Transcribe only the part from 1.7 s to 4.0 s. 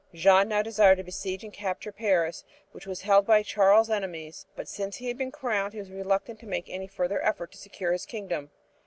Paris which was held by Charles'